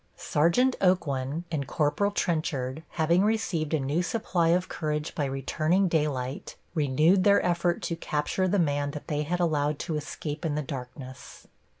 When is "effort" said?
7.45-7.83